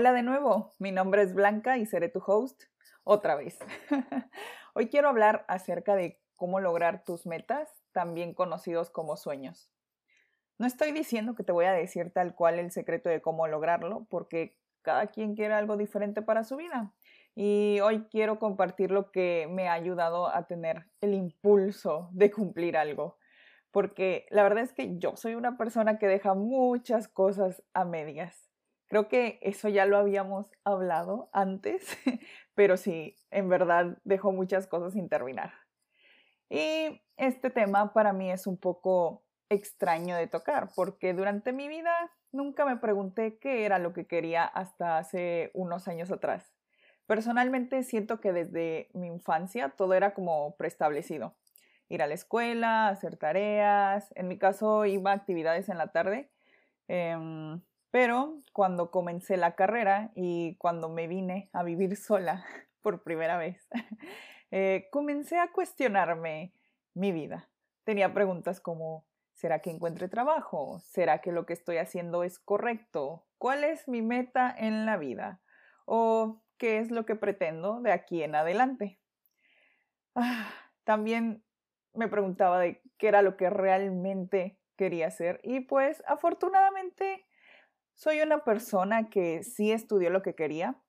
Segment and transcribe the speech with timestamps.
[0.00, 2.62] Hola de nuevo, mi nombre es Blanca y seré tu host
[3.04, 3.58] otra vez.
[4.74, 9.70] Hoy quiero hablar acerca de cómo lograr tus metas, también conocidos como sueños.
[10.56, 14.06] No estoy diciendo que te voy a decir tal cual el secreto de cómo lograrlo,
[14.08, 16.94] porque cada quien quiere algo diferente para su vida.
[17.34, 22.78] Y hoy quiero compartir lo que me ha ayudado a tener el impulso de cumplir
[22.78, 23.18] algo.
[23.70, 28.49] Porque la verdad es que yo soy una persona que deja muchas cosas a medias.
[28.90, 31.96] Creo que eso ya lo habíamos hablado antes,
[32.56, 35.52] pero sí, en verdad dejó muchas cosas sin terminar.
[36.48, 42.10] Y este tema para mí es un poco extraño de tocar, porque durante mi vida
[42.32, 46.52] nunca me pregunté qué era lo que quería hasta hace unos años atrás.
[47.06, 51.36] Personalmente siento que desde mi infancia todo era como preestablecido.
[51.88, 56.28] Ir a la escuela, hacer tareas, en mi caso iba a actividades en la tarde.
[56.88, 57.60] Em,
[57.90, 62.44] pero cuando comencé la carrera y cuando me vine a vivir sola
[62.82, 63.68] por primera vez,
[64.50, 66.54] eh, comencé a cuestionarme
[66.94, 67.48] mi vida.
[67.84, 70.80] Tenía preguntas como, ¿será que encuentre trabajo?
[70.80, 73.26] ¿Será que lo que estoy haciendo es correcto?
[73.38, 75.40] ¿Cuál es mi meta en la vida?
[75.86, 79.00] ¿O qué es lo que pretendo de aquí en adelante?
[80.14, 80.52] Ah,
[80.84, 81.42] también
[81.94, 87.26] me preguntaba de qué era lo que realmente quería hacer y pues afortunadamente
[88.00, 90.80] soy una persona que sí estudió lo que quería,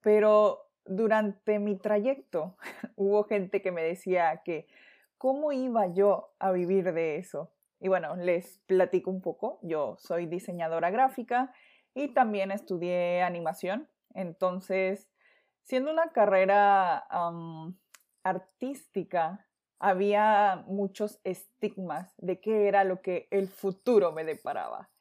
[0.00, 2.56] pero durante mi trayecto
[2.94, 4.68] hubo gente que me decía que
[5.18, 7.50] cómo iba yo a vivir de eso.
[7.80, 9.58] Y bueno, les platico un poco.
[9.62, 11.52] Yo soy diseñadora gráfica
[11.94, 13.88] y también estudié animación.
[14.14, 15.10] Entonces,
[15.64, 17.08] siendo una carrera
[18.22, 19.48] artística,
[19.80, 24.93] había muchos estigmas de qué era lo que el futuro me deparaba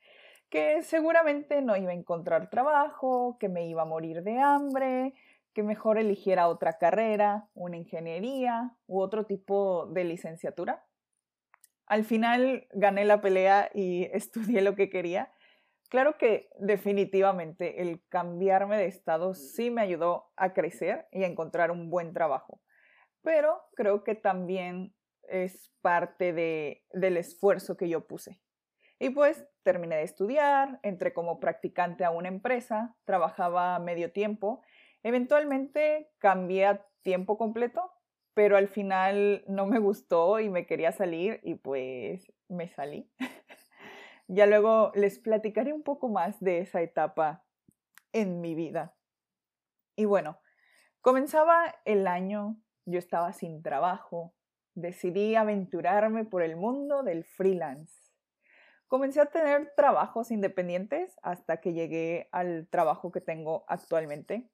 [0.53, 5.15] que seguramente no iba a encontrar trabajo, que me iba a morir de hambre,
[5.51, 10.85] que mejor eligiera otra carrera, una ingeniería u otro tipo de licenciatura.
[11.87, 15.33] Al final gané la pelea y estudié lo que quería.
[15.89, 21.71] Claro que definitivamente el cambiarme de estado sí me ayudó a crecer y a encontrar
[21.71, 22.61] un buen trabajo,
[23.23, 24.93] pero creo que también
[25.23, 28.39] es parte de, del esfuerzo que yo puse.
[28.99, 34.61] Y pues terminé de estudiar, entré como practicante a una empresa, trabajaba medio tiempo,
[35.01, 37.91] eventualmente cambié a tiempo completo,
[38.33, 43.09] pero al final no me gustó y me quería salir y pues me salí.
[44.27, 47.43] ya luego les platicaré un poco más de esa etapa
[48.11, 48.95] en mi vida.
[49.95, 50.39] Y bueno,
[51.01, 54.33] comenzaba el año, yo estaba sin trabajo,
[54.75, 58.02] decidí aventurarme por el mundo del freelance
[58.93, 64.51] Comencé a tener trabajos independientes hasta que llegué al trabajo que tengo actualmente.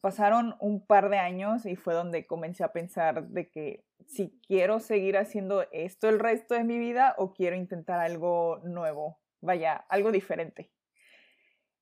[0.00, 4.80] pasaron un par de años y fue donde comencé a pensar de que si quiero
[4.80, 10.10] seguir haciendo esto el resto de mi vida o quiero intentar algo nuevo, vaya, algo
[10.10, 10.72] diferente.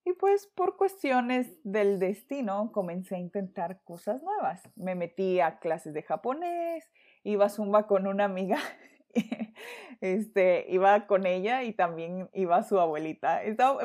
[0.05, 4.63] Y pues por cuestiones del destino comencé a intentar cosas nuevas.
[4.77, 8.59] Me metí a clases de japonés, iba a Zumba con una amiga
[10.01, 13.41] este, iba con ella y también iba su abuelita.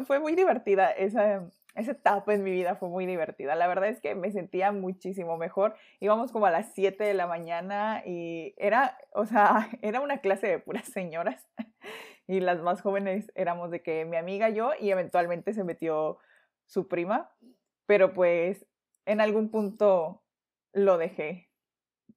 [0.05, 3.55] fue muy divertida esa, esa etapa en mi vida, fue muy divertida.
[3.55, 5.75] La verdad es que me sentía muchísimo mejor.
[5.99, 10.47] Íbamos como a las 7 de la mañana y era, o sea, era una clase
[10.47, 11.45] de puras señoras
[12.27, 16.17] y las más jóvenes éramos de que mi amiga yo y eventualmente se metió
[16.65, 17.31] su prima,
[17.85, 18.65] pero pues
[19.05, 20.23] en algún punto
[20.73, 21.49] lo dejé.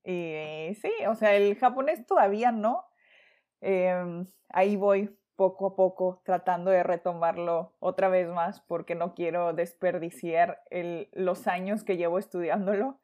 [0.05, 2.88] Y sí, o sea, el japonés todavía no,
[3.61, 9.53] Em, ahí voy poco a poco tratando de retomarlo otra vez más porque no quiero
[9.53, 10.63] desperdiciar
[11.13, 12.99] los años que llevo estudiándolo.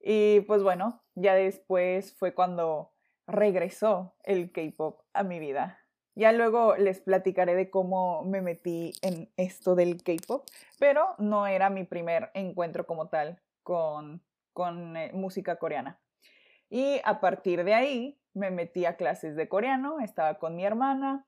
[0.00, 2.92] Y pues bueno, ya después fue cuando
[3.26, 5.78] regresó el K-Pop a mi vida.
[6.14, 10.46] Ya luego les platicaré de cómo me metí en esto del K-Pop,
[10.78, 14.22] pero no era mi primer encuentro como tal con,
[14.52, 16.00] con eh, música coreana.
[16.68, 21.26] Y a partir de ahí me metí a clases de coreano, estaba con mi hermana,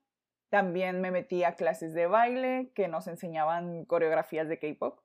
[0.49, 4.99] también me metí a clases de baile que nos enseñaban coreografías de K-pop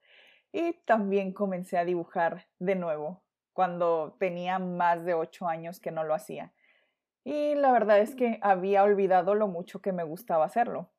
[0.53, 3.23] y también comencé a dibujar de nuevo
[3.53, 6.53] cuando tenía más de ocho años que no lo hacía.
[7.25, 10.91] Y la verdad es que había olvidado lo mucho que me gustaba hacerlo.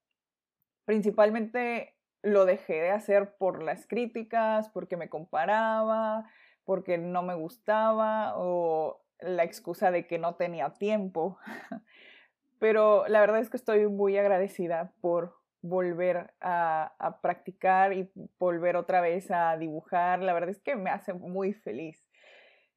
[0.85, 6.29] Principalmente lo dejé de hacer por las críticas, porque me comparaba,
[6.65, 11.37] porque no me gustaba o la excusa de que no tenía tiempo.
[12.59, 19.01] Pero la verdad es que estoy muy agradecida por volver a, practicar y volver otra
[19.01, 20.21] vez a dibujar.
[20.21, 22.05] La verdad es que me hace muy feliz.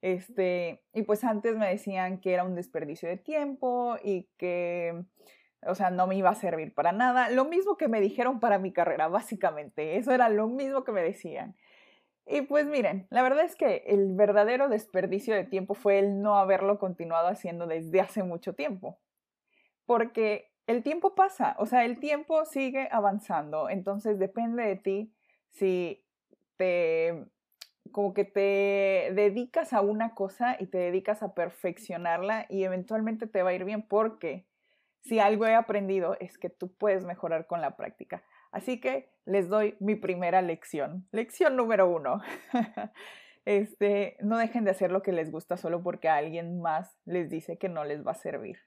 [0.01, 5.01] Este, y pues antes me decían que era un desperdicio de tiempo y que,
[5.65, 7.29] o sea, no me iba a servir para nada.
[7.29, 9.97] Lo mismo que me dijeron para mi carrera, básicamente.
[9.97, 11.55] Eso era lo mismo que me decían.
[12.25, 16.37] Y pues miren, la verdad es que el verdadero desperdicio de tiempo fue el no
[16.37, 18.99] haberlo continuado haciendo desde hace mucho tiempo.
[19.85, 25.13] Porque el tiempo pasa, o sea, el tiempo sigue avanzando, entonces depende de ti
[25.49, 26.05] si
[26.55, 27.25] te
[27.91, 33.43] como que te dedicas a una cosa y te dedicas a perfeccionarla y eventualmente te
[33.43, 34.47] va a ir bien porque
[35.01, 38.23] si algo he aprendido es que tú puedes mejorar con la práctica.
[38.53, 41.05] Así que les doy mi primera lección.
[41.11, 42.21] Lección número uno.
[43.45, 47.57] este, no dejen de hacer lo que les gusta solo porque alguien más les dice
[47.57, 48.57] que no les va a servir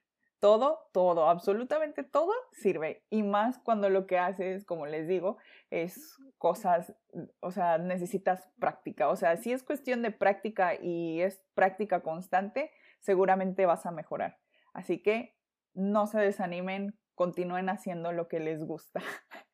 [0.41, 3.05] todo, todo, absolutamente todo sirve.
[3.11, 5.39] Y más cuando lo que haces, como les digo,
[5.71, 6.95] es cosas,
[7.41, 9.09] o sea, necesitas práctica.
[9.09, 14.39] O sea, si es cuestión de práctica y es práctica constante, seguramente vas a mejorar.
[14.73, 15.35] Así que
[15.75, 19.01] no se desanimen, continúen haciendo lo que les gusta.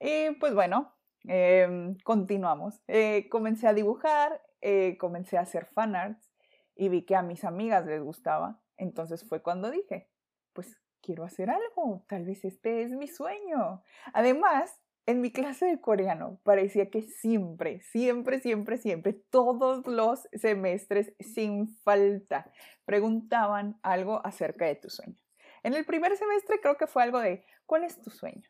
[0.00, 0.94] y pues bueno,
[1.24, 2.82] em, continuamos.
[2.88, 6.30] Eh, comencé a dibujar, eh, comencé a hacer fanarts
[6.74, 8.60] y vi que a mis amigas les gustaba.
[8.76, 10.10] Entonces fue cuando dije,
[10.52, 13.82] pues quiero hacer algo, tal vez este es mi sueño.
[14.12, 21.12] Además, en mi clase de coreano parecía que siempre, siempre, siempre, siempre, todos los semestres
[21.20, 22.50] sin falta,
[22.86, 25.16] preguntaban algo acerca de tu sueño.
[25.62, 28.48] En el primer semestre creo que fue algo de, ¿cuál es tu sueño?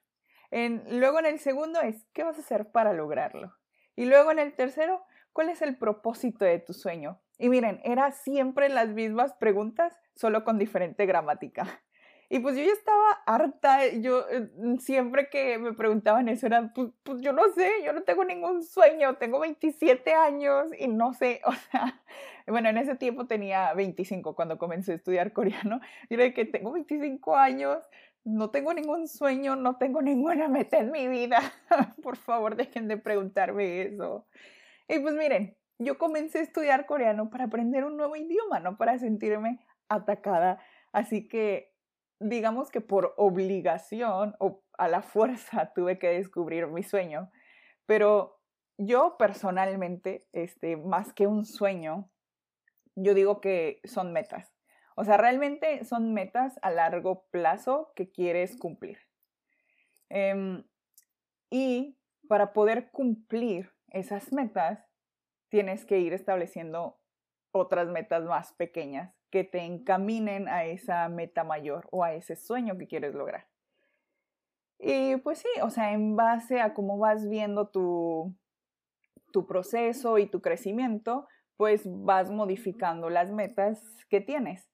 [0.88, 3.56] Luego en el segundo es, ¿qué vas a hacer para lograrlo?
[3.96, 7.20] Y luego en el tercero, ¿cuál es el propósito de tu sueño?
[7.38, 11.64] Y miren, era siempre las mismas preguntas, solo con diferente gramática.
[12.30, 14.24] Y pues yo ya estaba harta, yo
[14.56, 18.24] mm, siempre que me preguntaban eso era, pues, pues, yo no sé, yo no tengo
[18.24, 22.02] ningún sueño, tengo 27 años y no sé, o sea,
[22.46, 26.72] bueno, en ese tiempo tenía 25 cuando comencé a estudiar coreano, y era que tengo
[26.72, 27.84] 25 años,
[28.24, 31.40] no tengo ningún sueño, no tengo ninguna meta en mi vida,
[32.02, 34.26] por favor dejen de preguntarme eso.
[34.88, 38.98] Y pues miren, yo comencé a estudiar coreano para aprender un nuevo idioma, no para
[38.98, 40.60] sentirme atacada,
[40.92, 41.72] así que
[42.20, 47.30] digamos que por obligación o a la fuerza tuve que descubrir mi sueño,
[47.86, 48.40] pero
[48.76, 52.10] yo personalmente, este, más que un sueño,
[52.96, 54.53] yo digo que son metas.
[54.94, 58.98] O sea, realmente son metas a largo plazo que quieres cumplir.
[60.08, 60.64] Em,
[61.50, 61.98] y
[62.28, 64.84] para poder cumplir esas metas,
[65.48, 66.98] tienes que ir estableciendo
[67.52, 72.78] otras metas más pequeñas que te encaminen a esa meta mayor o a ese sueño
[72.78, 73.48] que quieres lograr.
[74.78, 78.36] Y pues sí, o sea, en base a cómo vas viendo tu,
[79.32, 81.26] tu proceso y tu crecimiento,
[81.56, 84.68] pues vas modificando las metas que tienes.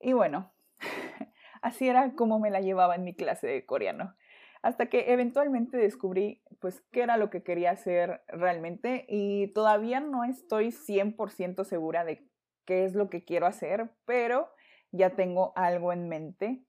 [0.00, 0.52] Y bueno,
[1.62, 4.14] así era como me la llevaba en mi clase de coreano.
[4.62, 10.24] Hasta que eventualmente descubrí pues qué era lo que quería hacer realmente y todavía no
[10.24, 12.26] estoy 100% segura de
[12.64, 14.50] qué es lo que quiero hacer, pero
[14.90, 16.64] ya tengo algo en mente,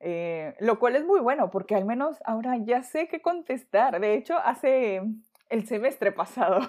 [0.00, 4.00] eh, lo cual es muy bueno porque al menos ahora ya sé qué contestar.
[4.00, 5.02] De hecho, hace
[5.50, 6.60] el semestre pasado,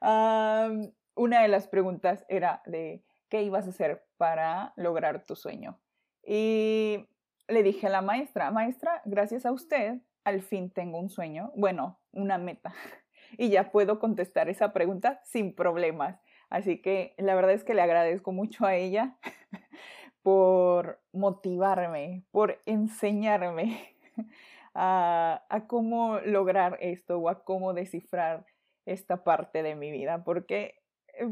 [1.16, 3.02] una de las preguntas era de
[3.34, 5.80] qué ibas a hacer para lograr tu sueño.
[6.24, 7.08] Y
[7.48, 11.98] le dije a la maestra, maestra, gracias a usted, al fin tengo un sueño, bueno,
[12.12, 12.72] una meta.
[13.36, 16.20] Y ya puedo contestar esa pregunta sin problemas.
[16.48, 19.16] Así que la verdad es que le agradezco mucho a ella
[20.22, 23.96] por motivarme, por enseñarme
[24.74, 28.46] a, cómo lograr esto o a cómo descifrar
[28.86, 30.83] esta parte de mi vida, porque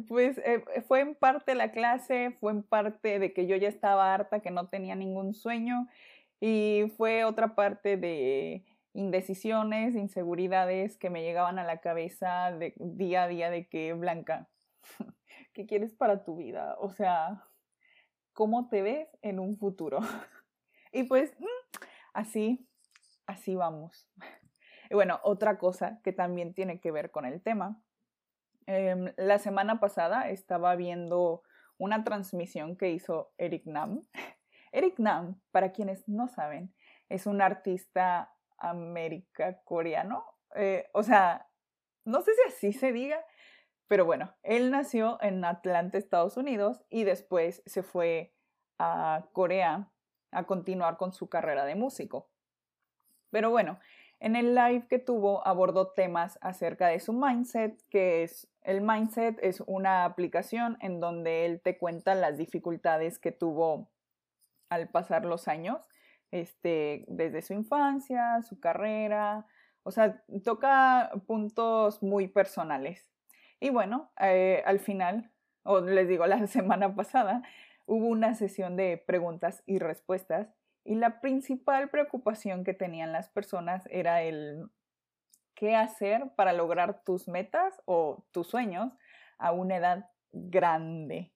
[0.09, 4.15] pues eh, fue en parte la clase, fue en parte de que yo ya estaba
[4.15, 5.89] harta, que no tenía ningún sueño
[6.41, 13.25] y fue otra parte de indecisiones, inseguridades que me llegaban a la cabeza de, día
[13.25, 14.49] a día de que Blanca,
[15.53, 16.77] ¿Qué quieres para tu vida?
[16.79, 17.45] O sea,
[18.33, 20.01] ¿cómo te ves en un futuro?
[20.93, 21.85] y pues mm,
[22.15, 22.67] así,
[23.27, 24.09] así vamos.
[24.91, 27.81] Y bueno, otra cosa que también tiene que ver con el tema.
[28.67, 31.43] Em, la semana pasada estaba viendo
[31.79, 34.07] una transmisión que hizo Eric Nam.
[34.73, 36.75] Eric Nam, para quienes no saben,
[37.09, 40.25] es un artista américa coreano.
[40.55, 41.49] Eh, o sea,
[42.05, 43.25] no sé si así se diga,
[43.89, 48.35] pero bueno, él nació en Atlanta, Estados Unidos, y después se fue
[48.79, 49.91] a Corea
[50.31, 52.31] a continuar con su carrera de músico.
[53.31, 53.79] Pero bueno,
[54.23, 59.37] en el live que tuvo abordó temas acerca de su mindset, que es el mindset
[59.43, 63.91] es una aplicación en donde él te cuenta las dificultades que tuvo
[64.69, 65.89] al pasar los años,
[66.31, 69.45] este, desde su infancia, su carrera,
[69.83, 73.11] o sea, toca puntos muy personales.
[73.59, 75.33] Y bueno, eh, al final,
[75.65, 77.43] o les digo, la semana pasada,
[77.87, 83.85] hubo una sesión de preguntas y respuestas y la principal preocupación que tenían las personas
[83.91, 84.69] era el
[85.55, 88.93] qué hacer para lograr tus metas o tus sueños
[89.39, 91.33] a una edad grande.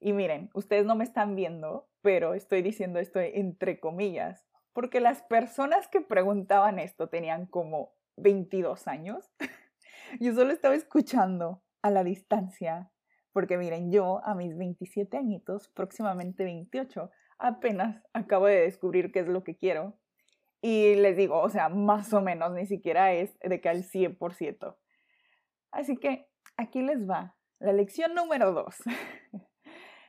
[0.00, 5.22] Y miren, ustedes no me están viendo, pero estoy diciendo esto entre comillas, porque las
[5.22, 9.30] personas que preguntaban esto tenían como 22 años.
[10.20, 12.90] Yo solo estaba escuchando a la distancia,
[13.32, 19.28] porque miren, yo a mis 27 añitos, próximamente 28, apenas acabo de descubrir qué es
[19.28, 19.98] lo que quiero.
[20.60, 24.76] Y les digo, o sea, más o menos, ni siquiera es de que al 100%.
[25.70, 28.74] Así que aquí les va la lección número 2.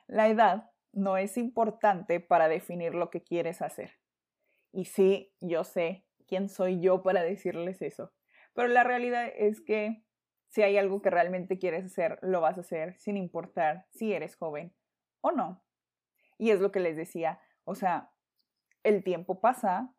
[0.08, 4.00] la edad no es importante para definir lo que quieres hacer.
[4.72, 8.12] Y sí, yo sé quién soy yo para decirles eso.
[8.54, 10.04] Pero la realidad es que
[10.48, 14.36] si hay algo que realmente quieres hacer, lo vas a hacer sin importar si eres
[14.36, 14.74] joven
[15.22, 15.64] o no.
[16.40, 18.12] Y es lo que les decía, o sea,
[18.84, 19.94] el tiempo pasa,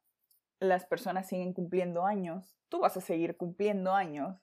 [0.59, 4.43] las personas siguen cumpliendo años, tú vas a seguir cumpliendo años.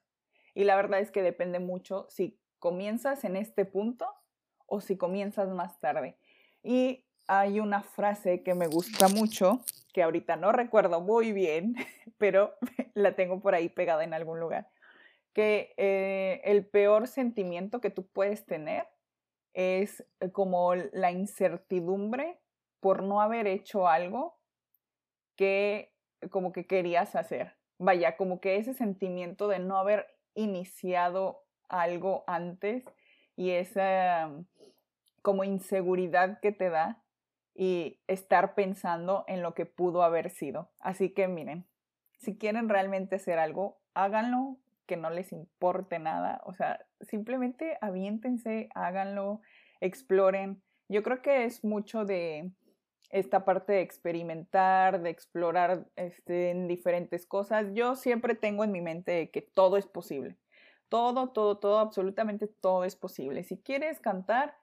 [0.54, 4.08] Y la verdad es que depende mucho si comienzas en este punto
[4.68, 6.18] o si comienzas más tarde.
[6.63, 9.62] Y hay una frase que me gusta mucho,
[9.94, 11.75] que ahorita no recuerdo muy bien,
[12.18, 12.54] pero
[12.94, 14.70] la tengo por ahí pegada en algún lugar,
[15.34, 18.86] que eh, el peor sentimiento que tú puedes tener
[19.58, 22.40] es eh, como la incertidumbre
[22.80, 24.38] por no haber hecho algo
[25.36, 25.92] que
[26.30, 27.56] como que querías hacer.
[27.80, 32.86] Vaya, como que ese sentimiento de no haber iniciado algo antes
[33.36, 34.32] y esa
[35.24, 37.04] como inseguridad que te da
[37.56, 40.70] y estar pensando en lo que pudo haber sido.
[40.80, 41.68] Así que miren,
[42.20, 46.41] si quieren realmente hacer algo, háganlo que no les importe nada.
[46.46, 49.41] O sea, simplemente aviéntense, háganlo,
[49.82, 50.63] exploren.
[50.89, 52.51] Yo creo que es mucho de
[53.10, 57.67] esta parte de experimentar, de explorar este, en diferentes cosas.
[57.74, 60.38] Yo siempre tengo en mi mente que todo es posible.
[60.89, 63.44] Todo, todo, todo, absolutamente todo es posible.
[63.44, 64.56] Si quieres cantar,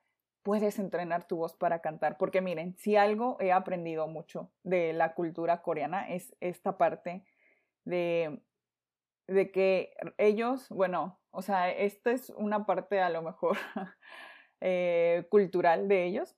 [0.43, 2.17] puedes entrenar tu voz para cantar.
[2.19, 7.25] Porque miren, si algo he aprendido mucho de la cultura coreana es esta parte
[7.85, 8.43] de
[9.27, 13.57] de que ellos, bueno, o sea, esta es una parte a lo mejor
[14.61, 16.37] eh, cultural de ellos,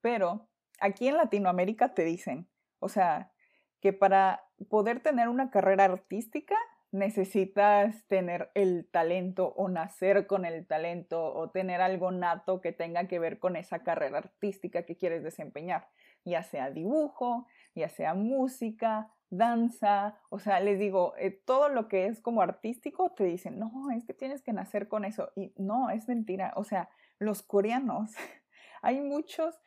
[0.00, 0.48] pero
[0.80, 3.32] aquí en Latinoamérica te dicen, o sea,
[3.80, 6.56] que para poder tener una carrera artística
[6.92, 13.06] necesitas tener el talento o nacer con el talento o tener algo nato que tenga
[13.06, 15.88] que ver con esa carrera artística que quieres desempeñar,
[16.24, 22.06] ya sea dibujo, ya sea música, danza, o sea, les digo, eh, todo lo que
[22.06, 25.30] es como artístico te dicen, no, es que tienes que nacer con eso.
[25.36, 26.52] Y no, es mentira.
[26.56, 28.10] O sea, los coreanos,
[28.82, 29.60] hay muchos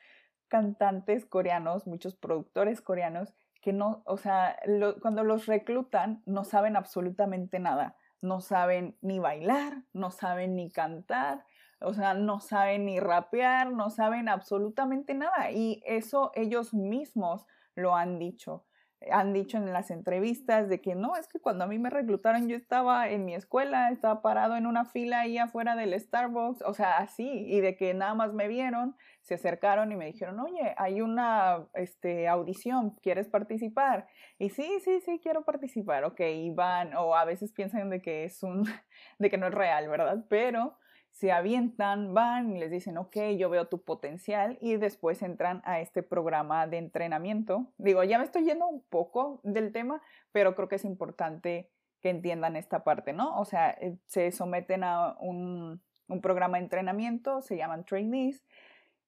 [0.50, 4.60] cantantes coreanos, muchos productores coreanos que no, o sea,
[5.02, 7.96] cuando los reclutan no saben absolutamente nada.
[8.22, 11.46] No saben ni bailar, no saben ni cantar,
[11.82, 15.52] o sea, no saben ni rapear, no saben absolutamente nada.
[15.52, 18.66] Y eso ellos mismos lo han dicho
[19.12, 22.48] han dicho en las entrevistas de que no, es que cuando a mí me reclutaron
[22.48, 26.74] yo estaba en mi escuela, estaba parado en una fila ahí afuera del Starbucks, o
[26.74, 30.74] sea, así, y de que nada más me vieron, se acercaron y me dijeron, oye,
[30.78, 34.08] hay una este, audición, ¿quieres participar?
[34.38, 38.26] Y sí, sí, sí, quiero participar, ok, y van, o a veces piensan de que
[38.26, 38.64] es un,
[39.20, 40.26] de que no es real, ¿verdad?
[40.30, 40.78] Pero
[41.14, 45.80] se avientan, van y les dicen, ok, yo veo tu potencial y después entran a
[45.80, 47.72] este programa de entrenamiento.
[47.78, 50.02] Digo, ya me estoy yendo un poco del tema,
[50.32, 51.70] pero creo que es importante
[52.02, 53.40] que entiendan esta parte, ¿no?
[53.40, 55.82] O sea, eh, se someten a un,
[56.22, 58.44] programa de entrenamiento, se llaman trainees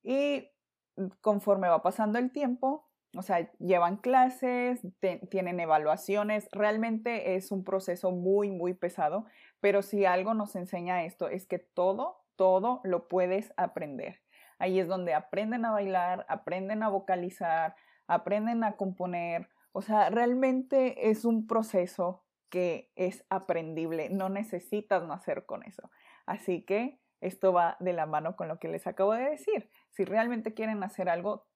[0.01, 0.49] y
[1.21, 4.81] conforme va pasando el tiempo, o sea, llevan clases,
[5.29, 9.25] tienen evaluaciones, realmente es un proceso muy, muy pesado
[9.65, 14.21] pero si algo nos enseña esto es que todo, todo lo puedes aprender.
[14.59, 19.49] Ahí es donde aprenden a bailar, aprenden a vocalizar, aprenden a componer.
[19.71, 24.09] O sea, realmente es un proceso que es aprendible.
[24.11, 25.89] No necesitas nacer con eso.
[26.27, 29.71] Así que esto va de la mano con lo que les acabo de decir.
[29.89, 31.47] Si realmente quieren hacer algo,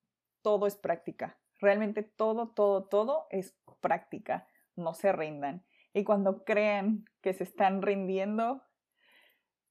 [0.42, 1.39] todo es práctica.
[1.60, 4.48] Realmente todo, todo, todo es práctica.
[4.76, 5.66] no se rindan.
[5.94, 8.64] Y cuando crean que se están rindiendo,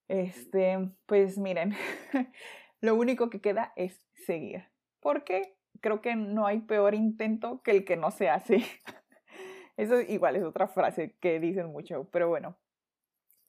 [0.08, 1.74] este, pues miren,
[2.80, 4.64] lo único que queda es seguir.
[5.00, 8.58] Porque creo que no hay peor intento que el que no se hace.
[9.76, 12.58] Eso igual es otra frase que dicen mucho, pero bueno.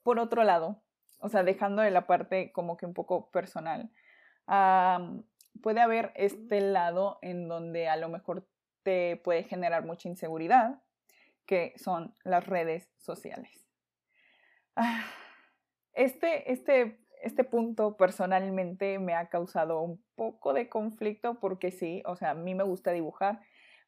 [0.02, 0.82] Por otro lado,
[1.18, 3.90] o sea, dejando de la parte como que un poco personal,
[5.62, 8.46] puede haber este lado en donde a lo mejor
[8.82, 10.82] te puede generar mucha inseguridad,
[11.46, 13.66] que son las redes sociales.
[14.76, 15.04] Ah,
[15.92, 22.16] este, este, este punto personalmente me ha causado un poco de conflicto porque sí, o
[22.16, 23.40] sea, a mí me gusta dibujar,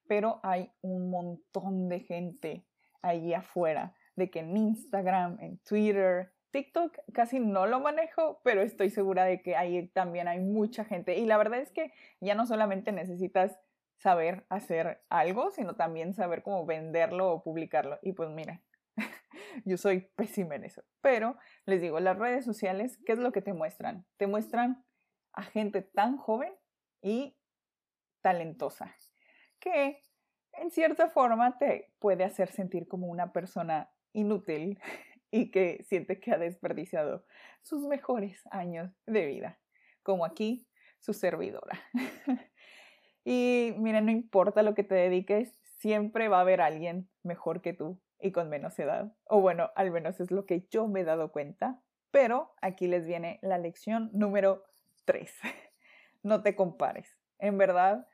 [0.06, 2.66] pero hay un montón de gente
[3.00, 8.90] allí afuera, de que en Instagram, en Twitter, TikTok casi no lo manejo, pero estoy
[8.90, 11.18] segura de que ahí también hay mucha gente.
[11.18, 13.58] Y la verdad es que ya no solamente necesitas
[13.96, 17.98] saber hacer algo, sino también saber cómo venderlo o publicarlo.
[18.02, 18.62] Y pues miren,
[19.64, 20.82] yo soy pésima en eso.
[21.00, 24.06] Pero les digo, las redes sociales, ¿qué es lo que te muestran?
[24.16, 24.84] Te muestran
[25.32, 26.52] a gente tan joven
[27.00, 27.36] y
[28.20, 28.94] talentosa
[29.58, 30.02] que
[30.54, 34.78] en cierta forma te puede hacer sentir como una persona inútil
[35.32, 37.24] y que siente que ha desperdiciado
[37.62, 39.58] sus mejores años de vida,
[40.04, 41.80] como aquí su servidora.
[43.24, 47.72] y mira, no importa lo que te dediques, siempre va a haber alguien mejor que
[47.72, 49.16] tú y con menos edad.
[49.24, 51.82] O bueno, al menos es lo que yo me he dado cuenta.
[52.12, 54.64] Pero aquí les viene la lección número
[55.06, 55.34] 3.
[56.22, 57.18] no te compares.
[57.38, 58.06] En verdad,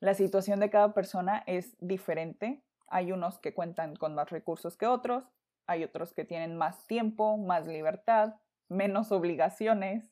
[0.00, 2.64] la situación de cada persona es diferente.
[2.88, 5.24] Hay unos que cuentan con más recursos que otros,
[5.66, 8.34] hay otros que tienen más tiempo, más libertad,
[8.68, 10.10] menos obligaciones.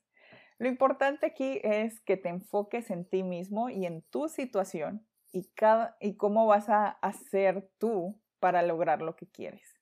[0.59, 5.49] Lo importante aquí es que te enfoques en ti mismo y en tu situación y,
[5.55, 9.81] cada, y cómo vas a hacer tú para lograr lo que quieres.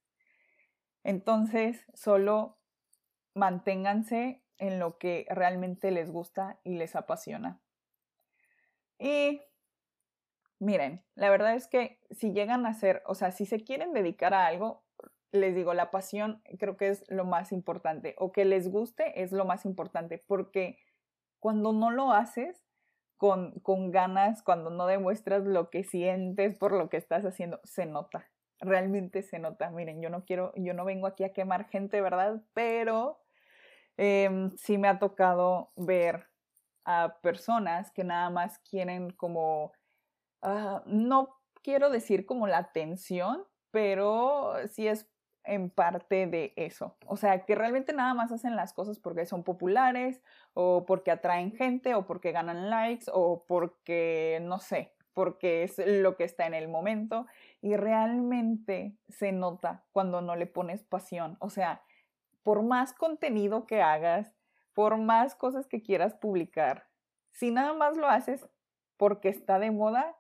[1.03, 2.59] Entonces, solo
[3.35, 7.61] manténganse en lo que realmente les gusta y les apasiona.
[8.99, 9.41] Y
[10.59, 14.35] miren, la verdad es que si llegan a ser, o sea, si se quieren dedicar
[14.35, 14.85] a algo,
[15.33, 19.33] les digo, la pasión creo que es lo más importante, o que les guste es
[19.33, 20.79] lo más importante, porque
[21.39, 22.65] cuando no lo haces
[23.17, 27.87] con, con ganas, cuando no demuestras lo que sientes por lo que estás haciendo, se
[27.87, 28.29] nota,
[28.61, 29.71] realmente se nota.
[29.71, 32.43] Miren, yo no quiero, yo no vengo aquí a quemar gente, ¿verdad?
[32.55, 33.21] Pero
[33.97, 36.27] em, sí me ha tocado ver
[36.85, 39.73] a personas que nada más quieren como,
[40.43, 45.09] ah, no quiero decir como la atención, pero sí es
[45.45, 46.97] en parte de eso.
[47.07, 50.23] O sea, que realmente nada más hacen las cosas porque son populares
[50.55, 56.17] o porque atraen gente o porque ganan likes o porque, no sé, porque es lo
[56.17, 57.27] que está en el momento
[57.61, 61.37] y realmente se nota cuando no le pones pasión.
[61.41, 61.83] O sea,
[62.43, 64.35] por más contenido que hagas,
[64.75, 66.89] por más cosas que quieras publicar,
[67.33, 68.49] si nada más lo haces
[68.97, 70.17] porque está de moda,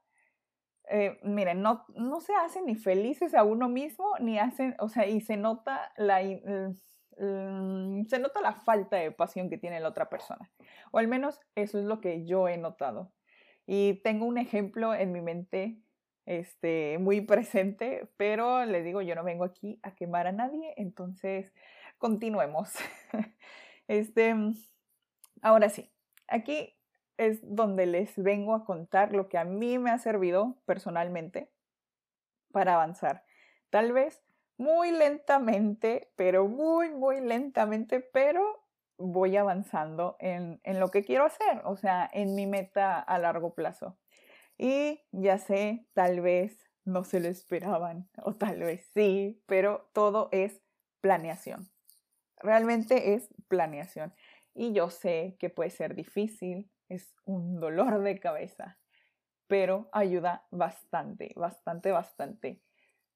[0.90, 5.06] eh, miren, no, no se hacen ni felices a uno mismo, ni hacen, o sea,
[5.06, 10.50] y se nota la, se nota la falta de pasión que tiene la otra persona.
[10.90, 13.12] O al menos eso es lo que yo he notado.
[13.66, 15.80] Y tengo un ejemplo en mi mente
[16.26, 21.52] este, muy presente, pero les digo, yo no vengo aquí a quemar a nadie, entonces
[21.98, 22.72] continuemos.
[23.88, 24.34] este,
[25.42, 25.92] ahora sí,
[26.26, 26.79] aquí
[27.20, 31.52] es donde les vengo a contar lo que a mí me ha servido personalmente
[32.50, 33.24] para avanzar.
[33.68, 34.22] Tal vez
[34.56, 38.64] muy lentamente, pero muy, muy lentamente, pero
[38.96, 43.54] voy avanzando en, en, lo que quiero hacer, o sea, en mi meta a largo
[43.54, 43.98] plazo.
[44.56, 50.30] Y ya sé, tal vez no se lo esperaban, o tal vez sí, pero todo
[50.32, 50.62] es
[51.02, 51.70] planeación.
[52.38, 54.14] Realmente es planeación.
[54.54, 58.78] Y yo sé que puede ser difícil, es un dolor de cabeza,
[59.46, 62.62] pero ayuda bastante, bastante, bastante.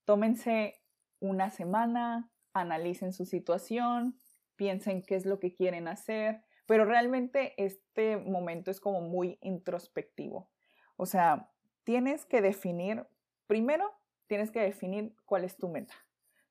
[0.04, 0.80] Tómense
[1.20, 4.18] una semana, analicen su situación,
[4.56, 10.48] piensen qué es lo que quieren hacer, pero realmente este momento es como muy introspectivo.
[10.96, 11.50] O sea,
[11.82, 13.06] tienes que definir,
[13.46, 13.92] primero,
[14.28, 15.94] tienes que definir cuál es tu meta.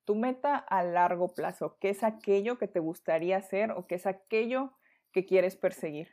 [0.03, 4.05] Tu meta a largo plazo, qué es aquello que te gustaría hacer o qué es
[4.05, 4.73] aquello
[5.13, 6.09] que quieres perseguir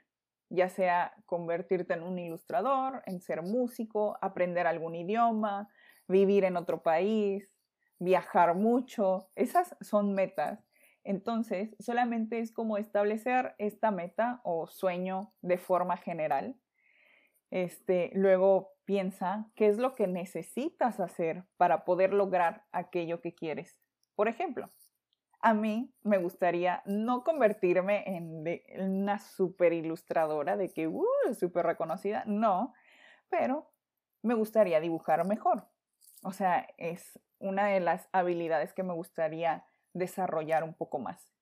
[0.50, 5.68] ya sea convertirte en un ilustrador, en ser músico, aprender algún idioma,
[6.08, 7.50] vivir en otro país,
[7.98, 9.30] viajar mucho.
[9.36, 10.60] Esas son metas.
[11.04, 16.56] Entonces, solamente es como establecer esta meta o sueño de forma general
[17.50, 23.76] Este, luego piensa qué es lo que necesitas hacer para poder lograr aquello que quieres.
[24.14, 24.70] Por ejemplo,
[25.42, 28.44] a mí me gustaría no convertirme en,
[28.79, 31.05] una super ilustradora de que, uh,
[31.38, 32.74] súper reconocida, no,
[33.29, 33.70] pero
[34.22, 35.66] me gustaría dibujar mejor.
[36.22, 41.33] O sea, es una de las habilidades que me gustaría desarrollar un poco más.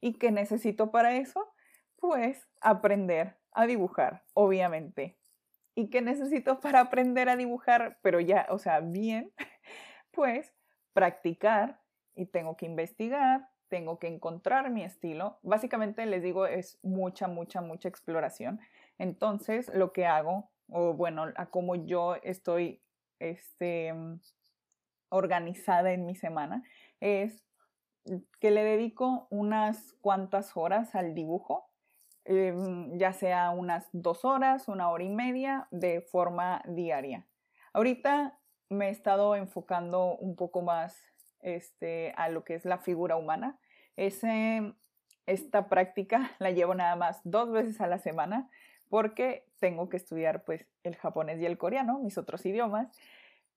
[0.00, 1.52] ¿Y qué necesito para eso?
[1.96, 5.18] Pues aprender a dibujar, obviamente.
[5.74, 7.98] ¿Y qué necesito para aprender a dibujar?
[8.02, 9.32] Pero ya, o sea, bien,
[10.10, 10.52] pues
[10.92, 11.80] practicar
[12.16, 15.38] y tengo que investigar, tengo que encontrar mi estilo.
[15.42, 18.60] Básicamente les digo, es mucha, mucha, mucha exploración.
[18.98, 22.82] Entonces, lo que hago, o bueno, a cómo yo estoy
[23.18, 23.92] este,
[25.10, 26.64] organizada en mi semana,
[27.00, 27.44] es
[28.40, 31.68] que le dedico unas cuantas horas al dibujo,
[32.24, 37.26] em, ya sea unas dos horas, una hora y media, de forma diaria.
[37.72, 40.96] Ahorita me he estado enfocando un poco más
[41.46, 43.58] este, a lo que es la figura humana.
[43.96, 44.74] Ese,
[45.26, 48.50] esta práctica la llevo nada más dos veces a la semana
[48.88, 52.88] porque tengo que estudiar pues el japonés y el coreano, mis otros idiomas,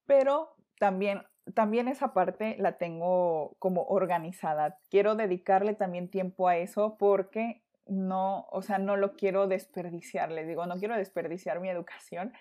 [0.05, 1.23] pero también
[1.55, 4.77] también esa parte la tengo como organizada.
[4.91, 10.31] Quiero dedicarle también tiempo a eso porque no, o sea, no lo quiero desperdiciar.
[10.31, 12.33] Les digo, no quiero desperdiciar mi educación.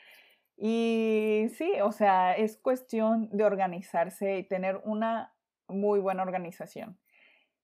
[0.58, 5.32] Y sí, o sea, es cuestión de organizarse y tener una
[5.68, 6.98] muy buena organización.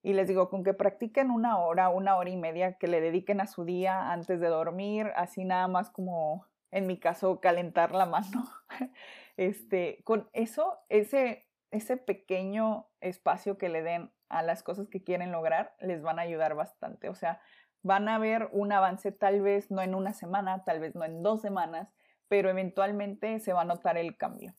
[0.03, 3.41] Y les digo, con que practiquen una hora, una hora y media, que le dediquen
[3.41, 8.07] a su día antes de dormir, así nada más como en mi caso calentar la
[8.07, 8.45] mano.
[9.37, 15.33] Este, con eso, ese, ese pequeño espacio que le den a las cosas que quieren
[15.33, 17.09] lograr, les van a ayudar bastante.
[17.09, 17.41] O sea,
[17.83, 21.25] van a ver un avance tal vez no en una semana, tal vez no en
[21.25, 21.93] dos semanas,
[22.29, 24.55] pero eventualmente se va a notar el cambio.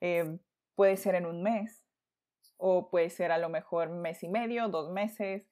[0.00, 0.38] Eh,
[0.74, 1.85] puede ser en un mes
[2.56, 5.48] o puede ser a lo mejor mes y medio, dos meses.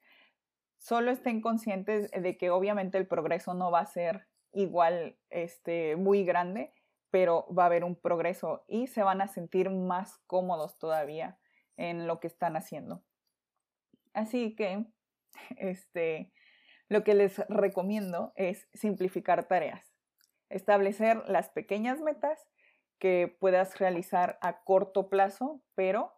[0.77, 6.23] Solo estén conscientes de que obviamente el progreso no va a ser igual, este, muy
[6.23, 6.73] grande,
[7.11, 11.37] pero va a haber un progreso y se van a sentir más cómodos todavía
[11.77, 13.03] en lo que están haciendo.
[14.13, 14.85] Así que,
[15.57, 16.31] este,
[16.87, 19.93] lo que les recomiendo es simplificar tareas,
[20.49, 22.39] establecer las pequeñas metas
[22.99, 26.14] que puedas realizar a corto plazo, pero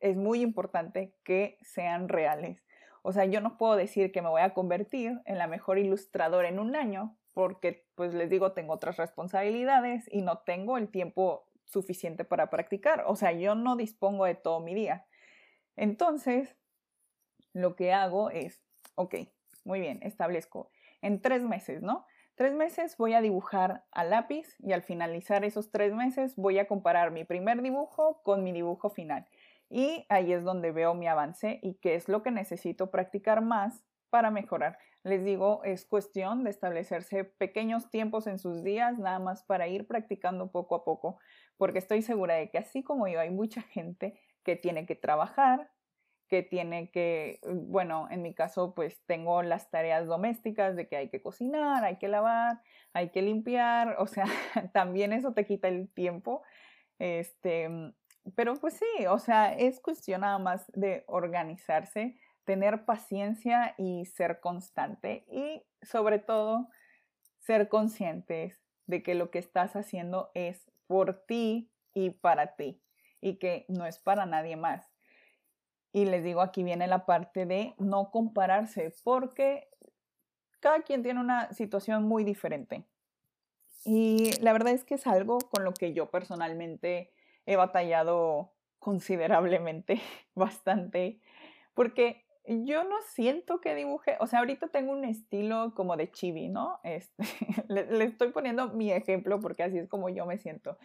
[0.00, 2.62] es muy importante que sean reales.
[3.02, 6.48] O sea, yo no puedo decir que me voy a convertir en la mejor ilustradora
[6.48, 11.48] en un año porque, pues les digo, tengo otras responsabilidades y no tengo el tiempo
[11.64, 13.04] suficiente para practicar.
[13.06, 15.06] O sea, yo no dispongo de todo mi día.
[15.76, 16.56] Entonces,
[17.52, 18.62] lo que hago es,
[18.96, 19.14] ok,
[19.64, 22.06] muy bien, establezco en tres meses, ¿no?
[22.34, 26.68] Tres meses voy a dibujar a lápiz y al finalizar esos tres meses voy a
[26.68, 29.26] comparar mi primer dibujo con mi dibujo final.
[29.70, 33.84] Y ahí es donde veo mi avance y qué es lo que necesito practicar más
[34.10, 34.78] para mejorar.
[35.04, 39.86] Les digo, es cuestión de establecerse pequeños tiempos en sus días, nada más para ir
[39.86, 41.18] practicando poco a poco,
[41.56, 45.70] porque estoy segura de que así como yo, hay mucha gente que tiene que trabajar,
[46.28, 51.08] que tiene que, bueno, en mi caso, pues tengo las tareas domésticas de que hay
[51.08, 52.60] que cocinar, hay que lavar,
[52.92, 54.24] hay que limpiar, o sea,
[54.74, 56.42] también eso te quita el tiempo.
[56.98, 57.94] Este,
[58.34, 64.40] pero pues sí, o sea, es cuestión nada más de organizarse tener paciencia y ser
[64.40, 66.68] constante y sobre todo
[67.40, 72.82] ser conscientes de que lo que estás haciendo es por ti y para ti
[73.20, 74.90] y que no es para nadie más.
[75.92, 79.68] Y les digo, aquí viene la parte de no compararse porque
[80.60, 82.86] cada quien tiene una situación muy diferente.
[83.84, 87.12] Y la verdad es que es algo con lo que yo personalmente
[87.48, 90.00] he batallado considerablemente,
[90.34, 91.18] bastante,
[91.72, 96.48] porque yo no siento que dibuje, o sea, ahorita tengo un estilo como de chibi,
[96.48, 96.78] ¿no?
[96.82, 97.24] Este,
[97.68, 100.78] le, estoy poniendo mi ejemplo porque así es como yo me siento.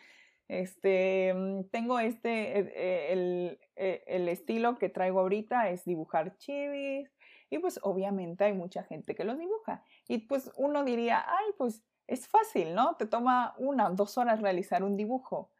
[0.48, 7.10] Este, mm, tengo este, eh, el, eh, el estilo que traigo ahorita es dibujar chibis
[7.50, 9.84] y pues obviamente hay mucha gente que los dibuja.
[10.08, 12.96] Y pues uno diría, ay, pues es fácil, ¿no?
[12.96, 15.53] Te toma una o dos horas realizar un dibujo.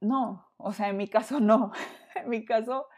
[0.00, 1.72] No, o sea, en mi caso no.
[2.14, 2.88] en mi caso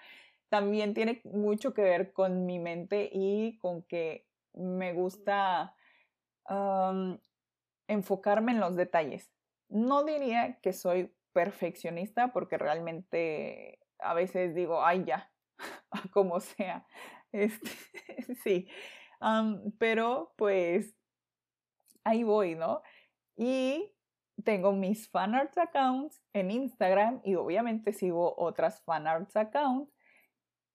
[0.48, 5.74] también tiene mucho que ver con mi mente y con que me gusta
[7.88, 9.30] enfocarme en los detalles.
[9.68, 15.32] No diría que soy perfeccionista porque realmente a veces digo, ay ya,
[16.12, 16.86] como sea.
[17.32, 17.70] Este,
[18.44, 18.68] sí,
[19.78, 20.94] pero pues
[22.04, 22.82] ahí voy, ¿no?
[23.36, 23.95] Y
[24.44, 29.92] tengo mis fanarts accounts en Instagram y obviamente sigo otras fanarts accounts.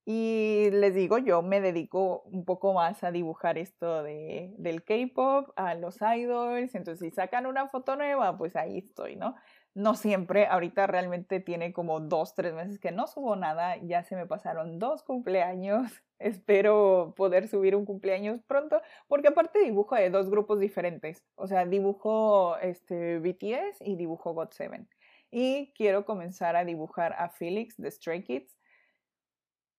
[0.03, 5.51] Y les digo, yo me dedico un poco más a dibujar esto de, del K-pop,
[5.55, 6.73] a los idols.
[6.73, 9.35] Entonces, si sacan una foto nueva, pues ahí estoy, ¿no?
[9.73, 14.15] No siempre, ahorita realmente tiene como dos, tres meses que no subo nada, ya se
[14.15, 20.29] me pasaron dos cumpleaños, espero poder subir un cumpleaños pronto, porque aparte dibujo de dos
[20.29, 24.87] grupos diferentes, o sea, dibujo este, BTS y dibujo GOT7,
[25.31, 28.57] y quiero comenzar a dibujar a Felix de Stray Kids,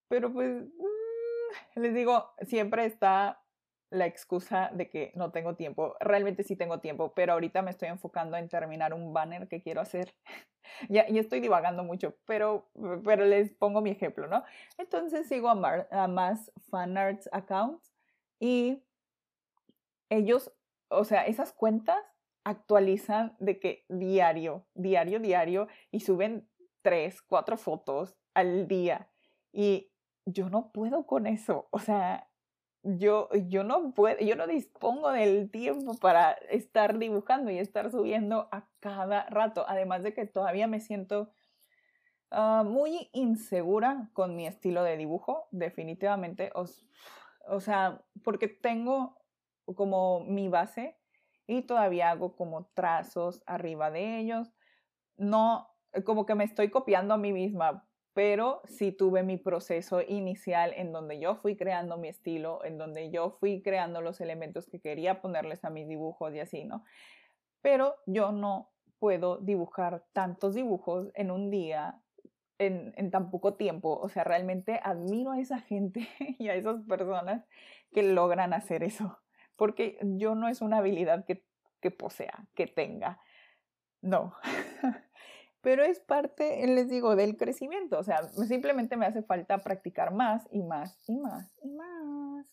[0.07, 3.42] pero pues, mm, les digo, siempre está
[3.93, 5.95] la excusa de que no tengo tiempo.
[5.99, 9.81] Realmente sí tengo tiempo, pero ahorita me estoy enfocando en terminar un banner que quiero
[9.81, 10.15] hacer.
[10.89, 12.71] ya, estoy divagando mucho, pero,
[13.03, 14.43] pero les pongo mi ejemplo, ¿no?
[14.79, 17.93] Entonces sigo a, a más fanarts accounts
[18.39, 18.83] y
[20.09, 20.51] ellos,
[20.89, 22.03] o sea, esas cuentas
[22.43, 26.49] actualizan de que diario, diario, diario y suben
[26.81, 29.07] tres, cuatro fotos al día.
[29.51, 29.91] Y
[30.25, 31.67] yo no puedo con eso.
[31.69, 32.27] O sea,
[32.83, 38.49] yo, yo no puedo, yo no dispongo del tiempo para estar dibujando y estar subiendo
[38.51, 39.65] a cada rato.
[39.67, 41.31] Además de que todavía me siento
[42.31, 46.51] ah, muy insegura con mi estilo de dibujo, definitivamente.
[46.55, 49.17] O, sea, porque tengo
[49.75, 50.97] como mi base
[51.47, 54.53] y todavía hago como trazos arriba de ellos.
[55.15, 55.69] No,
[56.05, 60.91] como que me estoy copiando a mí misma pero sí tuve mi proceso inicial en
[60.91, 65.21] donde yo fui creando mi estilo, en donde yo fui creando los elementos que quería
[65.21, 66.83] ponerles a mis dibujos y así, ¿no?
[67.61, 71.99] Pero yo no puedo dibujar tantos dibujos en un día,
[72.59, 73.97] en, en tan poco tiempo.
[73.99, 76.07] O sea, realmente admiro a esa gente
[76.39, 77.45] y a esas personas
[77.91, 79.19] que logran hacer eso,
[79.55, 81.43] porque yo no es una habilidad que,
[81.81, 83.19] que posea, que tenga.
[84.01, 84.35] No.
[85.63, 87.97] pero es parte, les digo, del crecimiento.
[87.97, 92.45] O sea, simplemente me hace falta practicar más y más y más y más.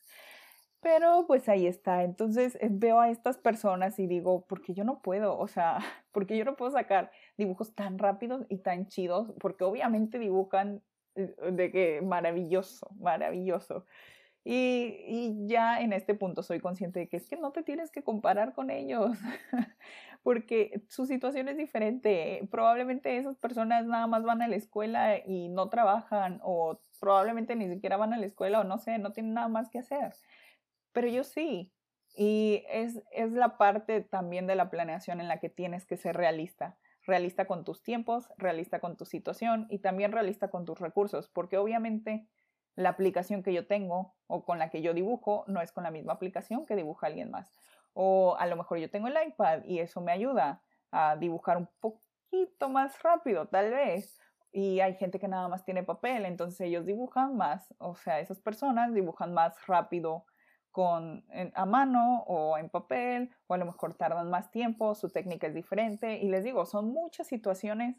[0.81, 2.05] Pero pues ahí está.
[2.05, 5.37] Entonces eh, veo a estas personas y digo, ¿por qué yo no puedo?
[5.37, 5.79] O sea,
[6.13, 9.33] ¿por qué yo no puedo sacar dibujos tan rápidos y tan chidos?
[9.41, 10.81] Porque obviamente dibujan
[11.17, 13.87] eh, de que maravilloso, maravilloso.
[14.43, 18.03] Y, ya en este punto soy consciente de que es que no te tienes que
[18.03, 19.19] comparar con ellos.
[20.23, 22.47] porque su situación es diferente.
[22.51, 27.69] Probablemente esas personas nada más van a la escuela y no trabajan o probablemente ni
[27.69, 30.15] siquiera van a la escuela o no sé, no tienen nada más que hacer.
[30.93, 31.73] Pero yo sí.
[32.17, 36.17] Y es, es la parte también de la planeación en la que tienes que ser
[36.17, 36.77] realista.
[37.07, 41.57] Realista con tus tiempos, realista con tu situación y también realista con tus recursos, porque
[41.57, 42.27] obviamente
[42.77, 45.91] la aplicación que yo tengo o con la que yo dibujo no es con la
[45.91, 47.53] misma aplicación que dibuja alguien más.
[47.93, 51.69] O a lo mejor yo tengo el iPad y eso me ayuda a dibujar un
[51.81, 54.19] poquito más rápido, tal vez.
[54.53, 58.41] Y hay gente que nada más tiene papel, entonces ellos dibujan más, o sea, esas
[58.41, 60.25] personas dibujan más rápido
[60.73, 65.47] con, a mano o en papel, o a lo mejor tardan más tiempo, su técnica
[65.47, 66.19] es diferente.
[66.19, 67.97] Y les digo, son muchas situaciones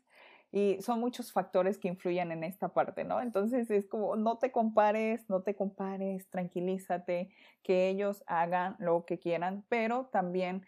[0.52, 3.22] y son muchos factores que influyen en esta parte, ¿no?
[3.22, 7.30] Entonces es como, no te compares, no te compares, tranquilízate,
[7.64, 10.66] que ellos hagan lo que quieran, pero también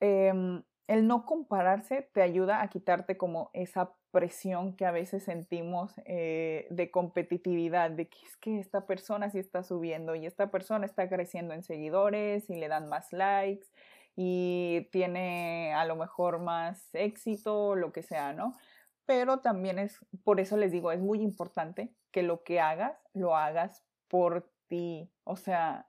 [0.00, 5.92] em, el no compararse te ayuda a quitarte como esa presión que a veces sentimos
[6.04, 10.86] eh, de competitividad, de que es que esta persona sí está subiendo y esta persona
[10.86, 13.66] está creciendo en seguidores y le dan más likes
[14.14, 18.56] y tiene a lo mejor más éxito, lo que sea, ¿no?
[19.06, 23.36] Pero también es, por eso les digo, es muy importante que lo que hagas, lo
[23.36, 25.88] hagas por ti, o sea,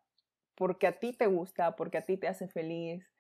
[0.56, 3.12] porque a ti te gusta, porque a ti te hace feliz,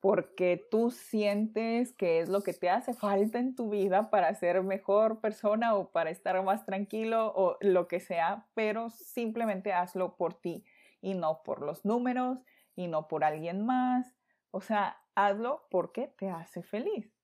[0.00, 4.60] porque tú sientes que es lo que te hace falta en tu vida para ser
[4.64, 10.34] mejor persona o para estar más tranquilo o lo que sea, pero simplemente hazlo por
[10.34, 10.64] ti
[11.00, 14.16] y no por los números y no por alguien más.
[14.50, 17.14] O sea, hazlo porque te hace feliz.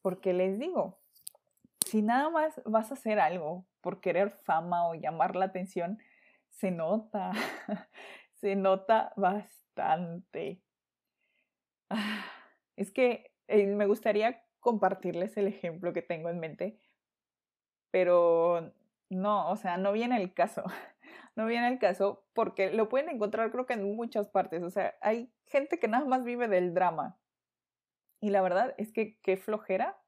[0.00, 1.00] Porque les digo,
[1.90, 5.98] si nada más vas a hacer algo por querer fama o llamar la atención,
[6.48, 7.32] se nota,
[8.40, 10.62] se nota bastante.
[12.76, 16.78] Es que eh, me gustaría compartirles el ejemplo que tengo en mente,
[17.90, 18.72] pero
[19.08, 20.64] no, o sea, no viene el caso.
[21.36, 24.62] No viene el caso porque lo pueden encontrar creo que en muchas partes.
[24.64, 27.18] O sea, hay gente que nada más vive del drama.
[28.20, 29.99] Y la verdad es que qué flojera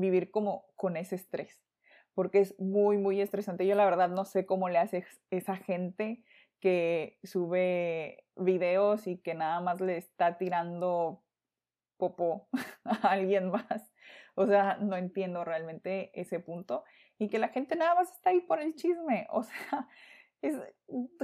[0.00, 1.60] vivir como con ese estrés,
[2.14, 3.66] porque es muy, muy estresante.
[3.66, 6.22] Yo la verdad no sé cómo le hace esa gente
[6.60, 11.22] que sube videos y que nada más le está tirando
[11.96, 12.48] popo
[12.84, 13.92] a alguien más.
[14.34, 16.84] O sea, no entiendo realmente ese punto.
[17.18, 19.26] Y que la gente nada más está ahí por el chisme.
[19.30, 19.88] O sea,
[20.42, 20.56] es,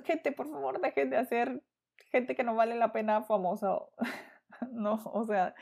[0.05, 1.63] gente, por favor, dejen de hacer
[2.11, 3.79] gente que no vale la pena famosa.
[4.71, 5.55] no, o sea,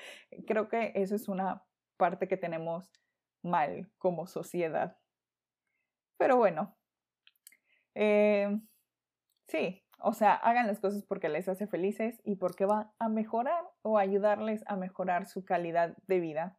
[0.47, 1.65] creo que eso es una
[1.97, 2.91] parte que tenemos
[3.45, 4.99] mal como sociedad.
[6.17, 6.77] Pero bueno,
[7.95, 8.59] eh,
[9.49, 13.65] sí, o sea, hagan las cosas porque les hace felices y porque va a mejorar
[13.83, 16.59] o ayudarles a mejorar su calidad de vida.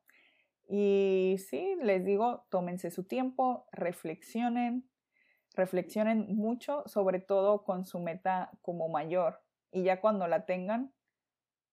[0.67, 4.89] Y sí, les digo, tómense su tiempo, reflexionen,
[5.53, 9.41] reflexionen mucho, sobre todo con su meta como mayor.
[9.71, 10.93] Y ya cuando la tengan,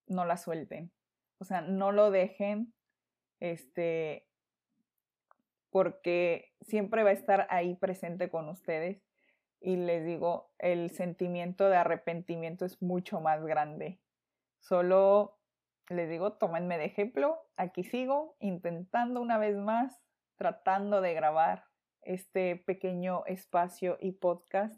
[0.06, 0.92] no la suelten.
[1.38, 2.74] O sea, no lo dejen,
[3.40, 4.28] este,
[5.72, 9.02] porque siempre va a estar ahí presente con ustedes
[9.58, 13.98] y les digo, el sentimiento de arrepentimiento es mucho más grande.
[14.60, 15.38] Solo
[15.88, 19.98] les digo, tómenme de ejemplo, aquí sigo intentando una vez más,
[20.36, 21.64] tratando de grabar
[22.02, 24.74] este pequeño espacio y podcast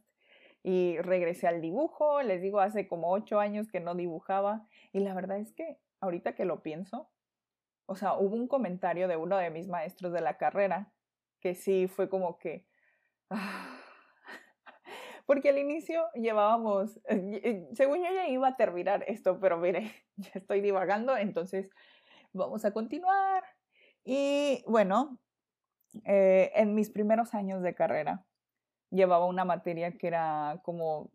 [0.63, 5.13] y regresé al dibujo, les digo, hace como ocho años que no dibujaba y la
[5.13, 7.11] verdad es que ahorita que lo pienso,
[7.87, 10.93] o sea, hubo un comentario de uno de mis maestros de la carrera
[11.41, 12.67] que sí fue como que...
[13.31, 13.79] Ah,
[15.27, 19.93] porque al inicio llevábamos, eh, eh, según yo ya iba a terminar esto, pero mire,
[20.17, 21.71] ya estoy divagando, entonces
[22.33, 23.45] vamos a continuar.
[24.05, 25.19] Y bueno,
[26.05, 28.25] eh, en mis primeros años de carrera
[28.91, 31.11] llevaba una materia que era como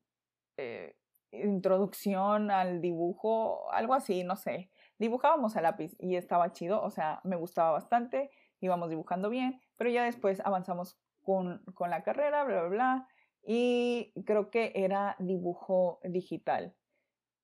[1.32, 4.70] introducción al dibujo, algo así, no sé.
[5.00, 9.90] Dibujábamos a lápiz y estaba chido, o sea, me gustaba bastante, íbamos dibujando bien, pero
[9.90, 13.08] ya después avanzamos con, con la carrera, bla, bla, bla
[13.44, 16.76] y creo que era dibujo digital.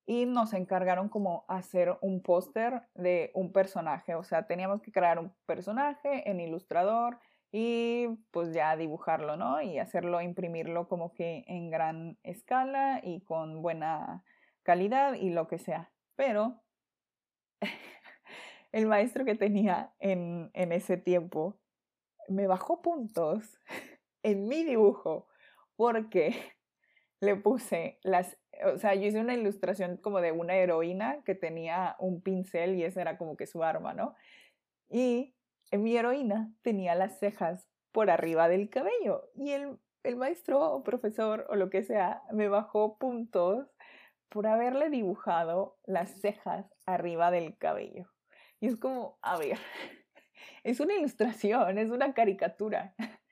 [0.05, 5.17] Y nos encargaron como hacer un póster de un personaje, o sea, teníamos que crear
[5.17, 7.17] un personaje en Ilustrador
[7.51, 9.61] y pues ya dibujarlo, ¿no?
[9.61, 14.23] Y hacerlo, imprimirlo como que en gran escala y con buena
[14.61, 15.91] calidad y lo que sea.
[16.15, 16.61] Pero
[18.71, 21.59] el maestro que tenía en, en ese tiempo
[22.27, 23.59] me bajó puntos
[24.23, 25.27] en mi dibujo
[25.75, 26.35] porque
[27.19, 28.37] le puse las,
[28.73, 32.83] o sea, yo hice una ilustración como de una heroína que tenía un pincel y
[32.83, 34.15] esa era como que su arma, ¿no?
[34.89, 35.35] Y
[35.71, 41.45] mi heroína tenía las cejas por arriba del cabello y el, el maestro o profesor
[41.49, 43.67] o lo que sea me bajó puntos
[44.29, 48.11] por haberle dibujado las cejas arriba del cabello.
[48.59, 49.57] Y es como, a ver,
[50.63, 52.95] es una ilustración, es una caricatura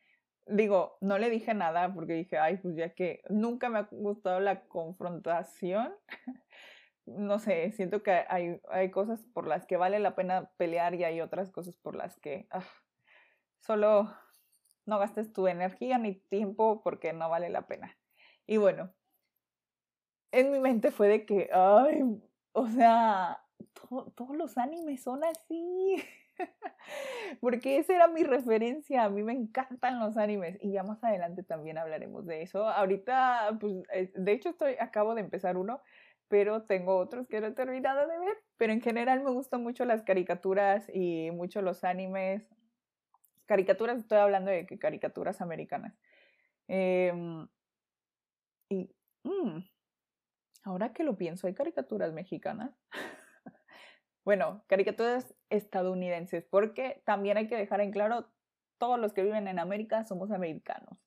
[0.47, 4.39] digo, no le dije nada porque dije, ay, pues ya que nunca me ha gustado
[4.39, 5.93] la confrontación.
[7.05, 11.03] no sé, siento que hay, hay cosas por las que vale la pena pelear y
[11.03, 12.63] hay otras cosas por las que ah,
[13.59, 14.13] solo
[14.85, 17.97] no gastes tu energía ni tiempo porque no vale la pena.
[18.45, 18.93] Y bueno,
[20.31, 22.03] en mi mente fue de que, ay,
[22.53, 23.42] o sea,
[24.15, 26.03] todos los animes son así.
[27.41, 29.03] Porque esa era mi referencia.
[29.03, 32.67] A mí me encantan los animes y ya más adelante también hablaremos de eso.
[32.67, 35.81] Ahorita, pues, eh, de hecho, estoy, acabo de empezar uno,
[36.27, 38.37] pero tengo otros que no he terminado de ver.
[38.57, 42.43] Pero en general me gustan mucho las caricaturas y mucho los animes.
[43.45, 45.93] Caricaturas, estoy hablando de caricaturas americanas.
[46.67, 47.47] Em,
[48.69, 48.89] y
[49.23, 49.59] mm,
[50.63, 52.71] ahora que lo pienso, hay caricaturas mexicanas.
[54.25, 58.29] Bueno, caricaturas estadounidenses, porque también hay que dejar en claro,
[58.77, 60.97] todos los que viven en América somos americanos.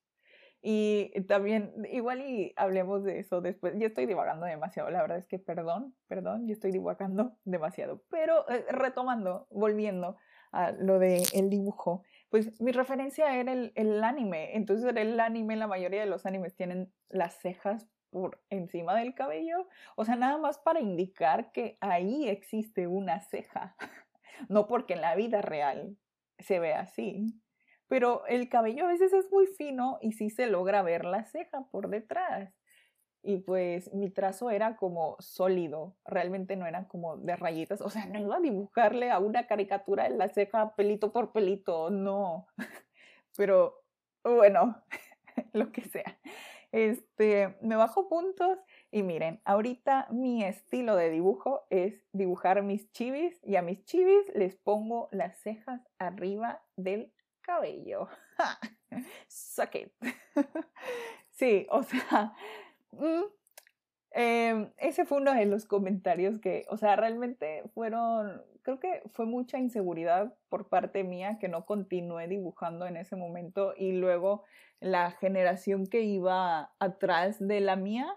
[0.61, 3.73] Y también, igual y hablemos de eso después.
[3.77, 8.03] Yo estoy divagando demasiado, la verdad es que perdón, perdón, yo estoy divagando demasiado.
[8.09, 10.17] Pero eh, retomando, volviendo
[10.51, 14.55] a lo del el dibujo, pues mi referencia era el, el anime.
[14.55, 19.67] Entonces el anime, la mayoría de los animes tienen las cejas por encima del cabello.
[19.95, 23.75] O sea, nada más para indicar que ahí existe una ceja.
[24.49, 25.97] No porque en la vida real
[26.37, 27.41] se ve así.
[27.87, 31.67] Pero el cabello a veces es muy fino y sí se logra ver la ceja
[31.71, 32.53] por detrás.
[33.23, 37.81] Y pues mi trazo era como sólido, realmente no era como de rayitas.
[37.81, 41.89] O sea, no iba a dibujarle a una caricatura en la ceja pelito por pelito,
[41.89, 42.47] no.
[43.35, 43.83] Pero
[44.23, 44.83] bueno,
[45.53, 46.19] lo que sea.
[46.71, 48.59] Este, me bajo puntos
[48.91, 54.31] y miren, ahorita mi estilo de dibujo es dibujar mis chivis y a mis chivis
[54.35, 58.09] les pongo las cejas arriba del cabello.
[59.27, 59.93] Suck it.
[61.31, 62.33] sí, o sea,
[62.91, 63.23] mm,
[64.11, 69.25] em, ese fue uno de los comentarios que, o sea, realmente fueron creo que fue
[69.25, 74.43] mucha inseguridad por parte mía que no continué dibujando en ese momento y luego
[74.81, 78.13] la generación que iba atrás de la mía,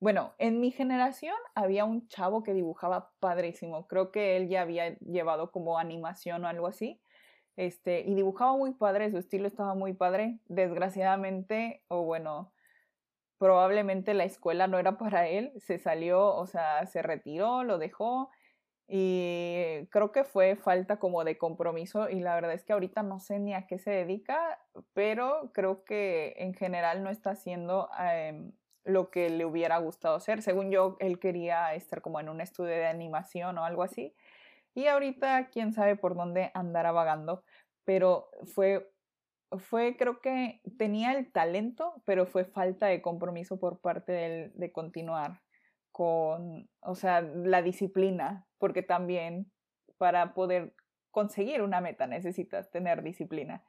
[0.00, 4.96] bueno, en mi generación había un chavo que dibujaba padrísimo, creo que él ya había
[5.00, 7.02] llevado como animación o algo así.
[7.56, 10.38] Este, y dibujaba muy padre, su estilo estaba muy padre.
[10.46, 12.50] Desgraciadamente, o bueno,
[13.36, 18.30] probablemente la escuela no era para él, se salió, o sea, se retiró, lo dejó
[18.88, 23.20] y creo que fue falta como de compromiso y la verdad es que ahorita no
[23.20, 24.60] sé ni a qué se dedica,
[24.92, 28.52] pero creo que en general no está haciendo em,
[28.84, 30.42] lo que le hubiera gustado hacer.
[30.42, 34.14] Según yo, él quería estar como en un estudio de animación o algo así.
[34.74, 37.44] Y ahorita quién sabe por dónde andará vagando,
[37.84, 38.88] pero fue
[39.58, 44.72] fue, creo que tenía el talento, pero fue falta de compromiso por parte de, de
[44.72, 45.42] continuar
[45.92, 49.50] con, o sea, la disciplina, porque también
[49.98, 50.74] para poder
[51.10, 53.62] conseguir una meta necesitas tener disciplina.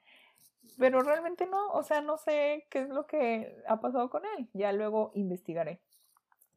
[0.79, 4.49] Pero realmente no, o sea, no sé qué es lo que ha pasado con él.
[4.53, 5.81] Ya luego investigaré.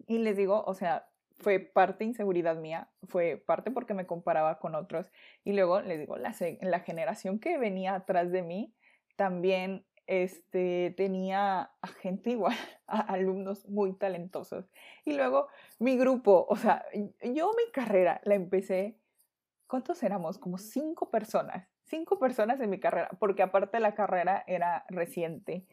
[0.07, 1.09] Y les digo, o sea,
[1.39, 5.11] fue parte inseguridad mía, fue parte porque me comparaba con otros.
[5.45, 8.75] Y luego les digo, la, la generación que venía atrás de mí,
[9.17, 14.71] también este, tenía a gente igual, a alumnos muy talentosos.
[15.05, 15.49] Y luego
[15.79, 16.85] mi grupo, o sea,
[17.23, 18.99] yo mi carrera la empecé,
[19.67, 20.39] ¿cuántos éramos?
[20.39, 25.67] Como cinco personas, cinco personas en mi carrera, porque aparte la carrera era reciente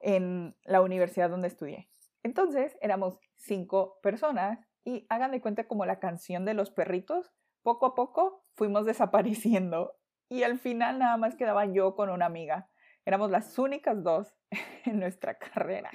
[0.00, 1.88] en la universidad donde estudié.
[2.22, 7.86] Entonces éramos cinco personas y hagan de cuenta como la canción de los perritos, poco
[7.86, 9.96] a poco fuimos desapareciendo
[10.28, 12.68] y al final nada más quedaba yo con una amiga.
[13.08, 14.36] Éramos las únicas dos
[14.84, 15.90] en nuestra carrera.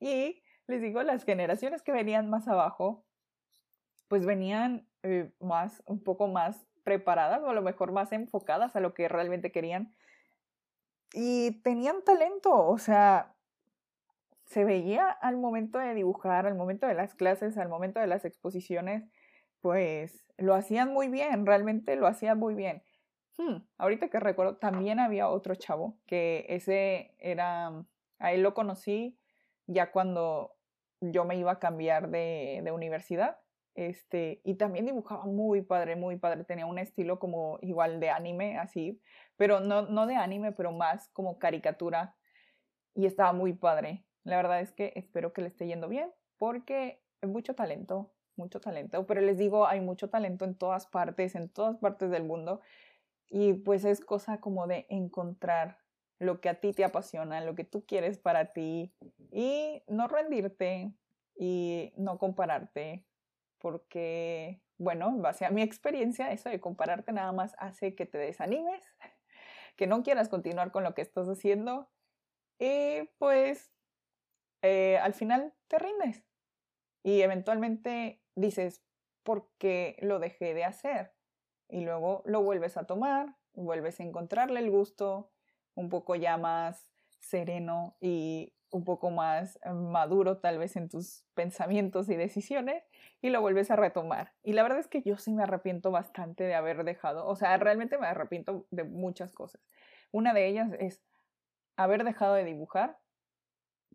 [0.00, 3.04] Y les digo, las generaciones que venían más abajo,
[4.08, 8.80] pues venían eh, más, un poco más preparadas o a lo mejor más enfocadas a
[8.80, 9.94] lo que realmente querían.
[11.12, 13.36] Y tenían talento, o sea,
[14.46, 18.24] se veía al momento de dibujar, al momento de las clases, al momento de las
[18.24, 19.04] exposiciones,
[19.60, 22.82] pues lo hacían muy bien, realmente lo hacían muy bien.
[23.36, 27.84] Hmm, ahorita que recuerdo, también había otro chavo que ese era,
[28.18, 29.18] a él lo conocí
[29.66, 30.56] ya cuando
[31.00, 33.38] yo me iba a cambiar de, de universidad.
[33.74, 36.44] Este, y también dibujaba muy padre, muy padre.
[36.44, 39.00] Tenía un estilo como igual de anime, así,
[39.36, 42.14] pero no, no de anime, pero más como caricatura.
[42.94, 44.04] Y estaba muy padre.
[44.22, 48.60] La verdad es que espero que le esté yendo bien, porque hay mucho talento, mucho
[48.60, 49.06] talento.
[49.06, 52.60] Pero les digo, hay mucho talento en todas partes, en todas partes del mundo.
[53.28, 55.78] Y pues es cosa como de encontrar
[56.18, 58.94] lo que a ti te apasiona, lo que tú quieres para ti
[59.30, 60.92] y no rendirte
[61.36, 63.04] y no compararte,
[63.58, 68.18] porque, bueno, en base a mi experiencia, eso de compararte nada más hace que te
[68.18, 68.82] desanimes,
[69.76, 71.90] que no quieras continuar con lo que estás haciendo
[72.58, 73.72] y pues
[74.62, 76.24] eh, al final te rindes
[77.02, 78.82] y eventualmente dices,
[79.22, 81.12] ¿por qué lo dejé de hacer?
[81.68, 85.30] Y luego lo vuelves a tomar, vuelves a encontrarle el gusto
[85.74, 86.88] un poco ya más
[87.20, 92.82] sereno y un poco más eh, maduro tal vez en tus pensamientos y decisiones
[93.22, 94.32] y lo vuelves a retomar.
[94.42, 97.56] Y la verdad es que yo sí me arrepiento bastante de haber dejado, o sea,
[97.56, 99.62] realmente me arrepiento de muchas cosas.
[100.10, 101.02] Una de ellas es
[101.76, 102.98] haber dejado de dibujar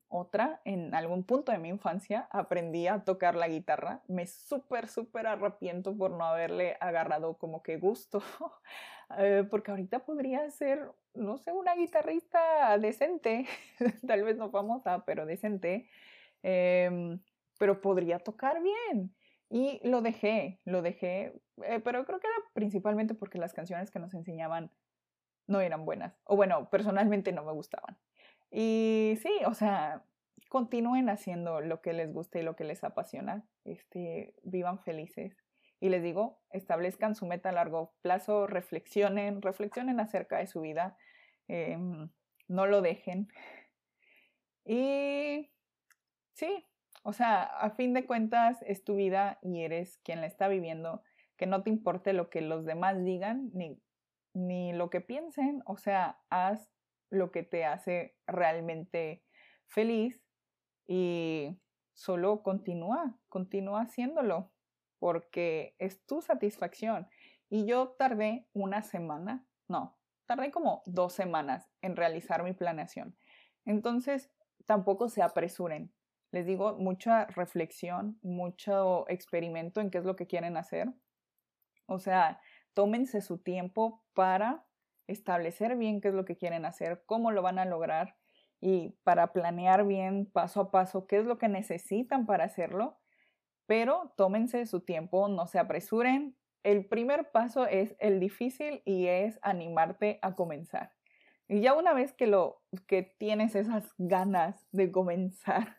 [0.10, 4.02] otra, en algún punto de mi infancia aprendí a tocar la guitarra.
[4.08, 8.22] Me súper, súper arrepiento por no haberle agarrado como que gusto,
[9.18, 13.46] eh, porque ahorita podría ser, no sé, una guitarrista decente,
[14.08, 15.90] tal vez no famosa, pero decente,
[16.44, 17.20] em,
[17.60, 19.16] pero podría tocar bien.
[19.52, 21.34] Y lo dejé, lo dejé,
[21.64, 24.72] eh, pero creo que era principalmente porque las canciones que nos enseñaban
[25.48, 27.98] no eran buenas, o bueno, personalmente no me gustaban.
[28.52, 30.04] Y sí, o sea,
[30.50, 35.38] continúen haciendo lo que les gusta y lo que les apasiona, este, vivan felices.
[35.80, 40.98] Y les digo, establezcan su meta a largo plazo, reflexionen, reflexionen acerca de su vida,
[41.48, 42.10] em,
[42.48, 43.30] no lo dejen.
[44.66, 45.52] Y
[46.34, 46.66] sí,
[47.04, 51.02] o sea, a fin de cuentas es tu vida y eres quien la está viviendo,
[51.38, 53.82] que no te importe lo que los demás digan ni,
[54.34, 56.70] ni lo que piensen, o sea, haz
[57.10, 59.24] lo que te hace realmente
[59.68, 60.22] feliz
[60.88, 61.60] y
[61.94, 64.52] solo continúa, continúa haciéndolo
[65.00, 67.08] porque es tu satisfacción.
[67.50, 73.18] Y yo tardé una semana, no, tardé como dos semanas en realizar mi planeación.
[73.66, 74.32] Entonces,
[74.66, 75.92] tampoco se apresuren.
[76.32, 80.94] Les digo, mucha reflexión, mucho experimento en qué es lo que quieren hacer.
[81.88, 82.40] O sea,
[82.76, 84.64] tómense su tiempo para
[85.12, 88.16] establecer bien qué es lo que quieren hacer, cómo lo van a lograr
[88.62, 92.98] y para planear bien paso a paso qué es lo que necesitan para hacerlo.
[93.66, 96.36] Pero tómense su tiempo, no se apresuren.
[96.64, 100.94] El primer paso es el difícil y es animarte a comenzar.
[101.48, 105.78] Y ya una vez que lo que tienes esas ganas de comenzar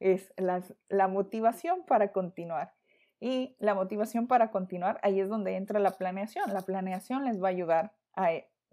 [0.00, 2.74] es la motivación para continuar.
[3.20, 6.52] Y la motivación para continuar, ahí es donde entra la planeación.
[6.52, 8.30] La planeación les va a ayudar a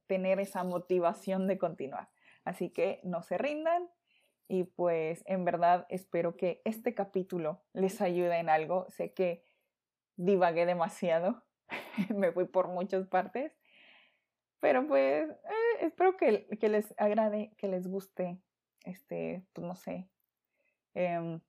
[0.07, 2.09] tener esa motivación de continuar.
[2.43, 3.89] Así que no se rindan
[4.47, 8.85] y pues en verdad espero que este capítulo les ayude en algo.
[8.89, 9.43] Sé que
[10.15, 11.43] divagué demasiado,
[12.15, 13.51] me fui por muchas partes,
[14.59, 18.39] pero pues eh, espero que, les agrade, que les guste,
[18.85, 20.09] este, pues no sé,
[20.95, 21.41] Em,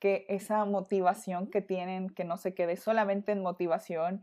[0.00, 4.22] que esa motivación que tienen, que no se quede solamente en motivación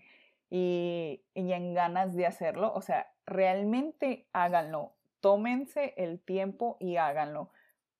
[0.52, 7.49] y, y en ganas de hacerlo, o sea, realmente háganlo, tómense el tiempo y háganlo.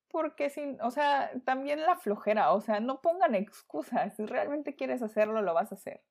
[0.10, 4.14] Porque sin, o sea, también la flojera, o sea, no pongan excusas.
[4.18, 6.04] Si realmente quieres hacerlo, lo vas a hacer.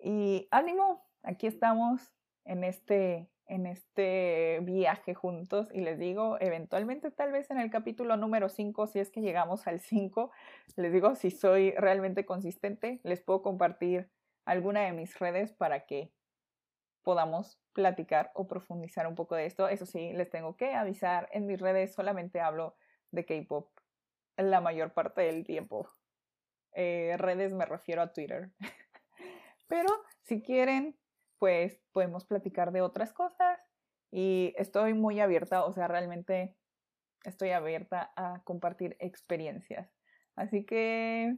[0.00, 2.12] Y ánimo, aquí estamos
[2.44, 8.18] en este en este viaje juntos y les digo, eventualmente tal vez en el capítulo
[8.18, 10.30] número 5, si es que llegamos al 5,
[10.76, 14.10] les digo, si soy realmente consistente, les puedo compartir
[14.48, 16.10] alguna de mis redes para que
[17.02, 19.68] podamos platicar o profundizar un poco de esto.
[19.68, 22.76] Eso sí, les tengo que avisar, en mis redes solamente hablo
[23.10, 23.70] de K-Pop
[24.36, 25.90] la mayor parte del tiempo.
[26.72, 28.50] Eh, redes me refiero a Twitter.
[29.68, 29.88] Pero
[30.22, 30.96] si quieren
[31.38, 33.60] pues podemos platicar de otras cosas
[34.10, 36.56] y estoy muy abierta, o sea, realmente
[37.24, 39.94] estoy abierta a compartir experiencias.
[40.36, 41.36] Así que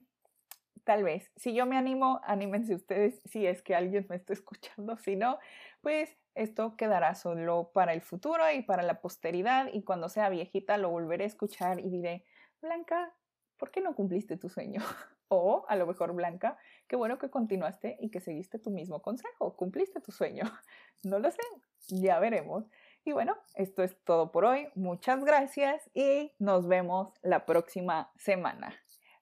[0.85, 4.97] tal vez, si yo me animo, anímense ustedes si es que alguien me está escuchando,
[4.99, 5.39] si no,
[5.81, 10.79] pues esto quedará solo para el futuro y para la posteridad y cuando sea viejita
[10.79, 12.25] lo volveré a escuchar y diré,
[12.61, 13.15] Blanca,
[13.57, 14.81] ¿por qué no cumpliste tu sueño?
[15.33, 16.59] O a lo mejor Blanca,
[16.89, 20.43] qué bueno que continuaste y que seguiste tu mismo consejo, cumpliste tu sueño.
[21.05, 21.39] No lo sé,
[21.87, 22.65] ya veremos.
[23.05, 24.69] Y bueno, esto es todo por hoy.
[24.75, 28.75] Muchas gracias y nos vemos la próxima semana.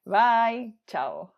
[0.04, 1.37] Bye, chao.